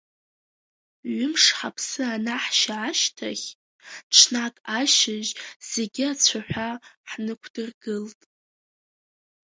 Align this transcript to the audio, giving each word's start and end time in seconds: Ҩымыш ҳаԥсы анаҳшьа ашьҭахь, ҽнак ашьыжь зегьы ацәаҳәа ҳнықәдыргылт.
Ҩымыш 1.15 1.45
ҳаԥсы 1.57 2.01
анаҳшьа 2.15 2.75
ашьҭахь, 2.89 3.47
ҽнак 4.15 4.55
ашьыжь 4.79 5.31
зегьы 5.71 6.05
ацәаҳәа 6.11 6.69
ҳнықәдыргылт. 7.09 8.19